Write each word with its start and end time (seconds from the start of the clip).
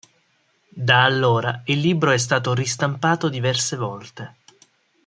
Da 0.73 1.03
allora 1.03 1.61
il 1.65 1.77
libro 1.79 2.09
è 2.09 2.17
stato 2.17 2.55
ristampato 2.55 3.29
diverse 3.29 3.75
volte. 3.75 4.35